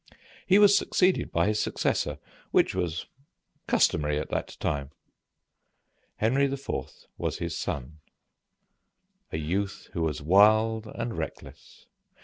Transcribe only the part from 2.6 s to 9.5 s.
was customary at that time. Henry V. was his son, a